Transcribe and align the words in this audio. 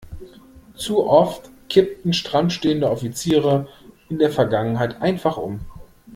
Zu 0.75 1.05
oft 1.05 1.51
kippten 1.69 2.13
stramm 2.13 2.49
stehende 2.49 2.89
Offiziere 2.89 3.67
in 4.09 4.17
der 4.17 4.31
Vergangenheit 4.31 4.99
einfach 4.99 5.37
um. 5.37 5.59